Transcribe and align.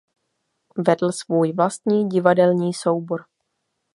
Vedl 0.87 1.11
svůj 1.11 1.53
vlastní 1.53 2.09
divadelní 2.09 2.73
soubor. 2.73 3.21